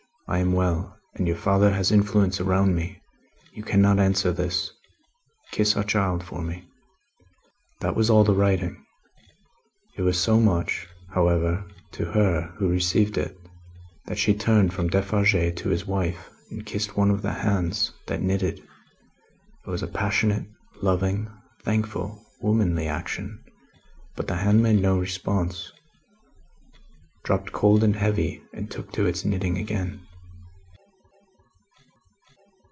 [0.27, 3.01] I am well, and your father has influence around me.
[3.51, 4.71] You cannot answer this.
[5.51, 6.69] Kiss our child for me."
[7.81, 8.81] That was all the writing.
[9.97, 13.37] It was so much, however, to her who received it,
[14.05, 18.21] that she turned from Defarge to his wife, and kissed one of the hands that
[18.21, 18.59] knitted.
[18.59, 20.45] It was a passionate,
[20.81, 21.29] loving,
[21.65, 23.43] thankful, womanly action,
[24.15, 25.73] but the hand made no response
[27.25, 29.99] dropped cold and heavy, and took to its knitting again.